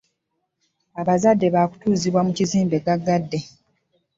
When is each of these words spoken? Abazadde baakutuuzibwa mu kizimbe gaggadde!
Abazadde 1.01 1.47
baakutuuzibwa 1.55 2.21
mu 2.27 2.31
kizimbe 2.37 2.77
gaggadde! 2.85 3.39